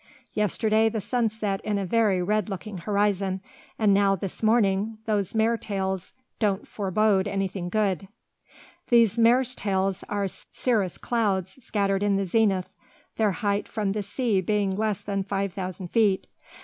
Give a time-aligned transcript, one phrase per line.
[0.33, 3.39] Yesterday the sun set in a very red looking horizon,
[3.77, 8.07] and now, this morning, those mares tails don't forebode anything good."
[8.89, 12.71] These mares tails are cirrus clouds, scattered in the zenith,
[13.17, 16.25] their height from the sea being less than five thousand feet.